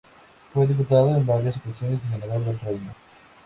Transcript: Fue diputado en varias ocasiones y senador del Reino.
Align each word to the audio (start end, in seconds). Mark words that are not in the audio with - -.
Fue 0.51 0.65
diputado 0.65 1.15
en 1.15 1.27
varias 1.27 1.57
ocasiones 1.57 1.99
y 2.03 2.09
senador 2.13 2.43
del 2.43 2.59
Reino. 2.59 2.91